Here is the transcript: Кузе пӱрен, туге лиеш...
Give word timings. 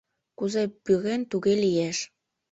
Кузе 0.37 0.63
пӱрен, 0.83 1.21
туге 1.31 1.53
лиеш... 1.63 1.97